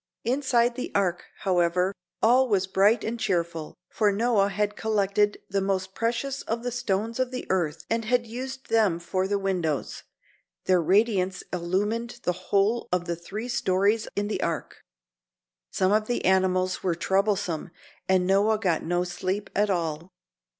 [0.23, 1.93] Inside the Ark, however,
[2.23, 7.19] all was bright and cheerful, for Noah had collected the most precious of the stones
[7.19, 10.01] of the earth and had used them for the windows.
[10.65, 14.81] Their radiance illumined the whole of the three stories in the Ark.
[15.69, 17.69] Some of the animals were troublesome
[18.09, 20.09] and Noah got no sleep at all.